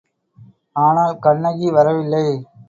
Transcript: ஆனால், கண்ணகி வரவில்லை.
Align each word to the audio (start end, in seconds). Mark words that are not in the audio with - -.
ஆனால், 0.75 1.13
கண்ணகி 1.19 1.69
வரவில்லை. 1.71 2.25